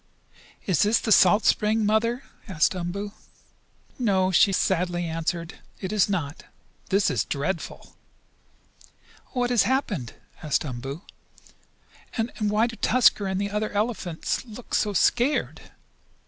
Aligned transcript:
"Is 0.65 0.81
this 0.81 0.97
the 0.99 1.11
salt 1.11 1.45
spring, 1.45 1.85
Mother?" 1.85 2.23
asked 2.47 2.73
Umboo. 2.75 3.11
"No," 3.99 4.31
she 4.31 4.51
sadly 4.51 5.05
answered. 5.05 5.59
"It 5.79 5.93
is 5.93 6.09
not. 6.09 6.45
This 6.89 7.11
is 7.11 7.23
dreadful!" 7.23 7.95
"What 9.33 9.51
has 9.51 9.61
happened?" 9.61 10.13
asked 10.41 10.65
Umboo. 10.65 11.03
"And 12.17 12.31
why 12.39 12.65
do 12.65 12.77
Tusker 12.77 13.27
and 13.27 13.39
the 13.39 13.51
other 13.51 13.69
big 13.69 13.75
elephants 13.77 14.43
look 14.43 14.73
so 14.73 14.93
scared?" 14.93 15.69